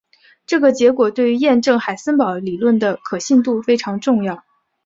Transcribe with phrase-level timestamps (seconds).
[0.47, 4.43] 这个结果对于验证海森堡理论的可信度非常重要。